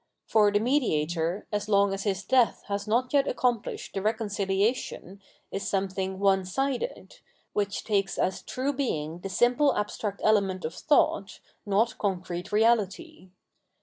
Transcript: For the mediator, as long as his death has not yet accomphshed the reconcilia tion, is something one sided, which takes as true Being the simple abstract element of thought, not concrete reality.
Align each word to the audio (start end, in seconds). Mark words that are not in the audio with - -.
For 0.25 0.51
the 0.51 0.59
mediator, 0.59 1.45
as 1.51 1.69
long 1.69 1.93
as 1.93 2.05
his 2.05 2.23
death 2.23 2.63
has 2.69 2.87
not 2.87 3.13
yet 3.13 3.27
accomphshed 3.27 3.93
the 3.93 3.99
reconcilia 4.01 4.73
tion, 4.75 5.21
is 5.51 5.67
something 5.69 6.17
one 6.17 6.43
sided, 6.43 7.19
which 7.53 7.83
takes 7.83 8.17
as 8.17 8.41
true 8.41 8.73
Being 8.73 9.19
the 9.19 9.29
simple 9.29 9.75
abstract 9.77 10.19
element 10.23 10.65
of 10.65 10.73
thought, 10.73 11.39
not 11.67 11.99
concrete 11.99 12.51
reality. 12.51 13.29